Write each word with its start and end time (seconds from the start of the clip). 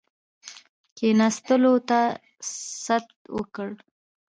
کښېنستلو 0.97 1.73
ته 1.89 1.99
ست 2.83 3.07
وکړ. 3.35 3.67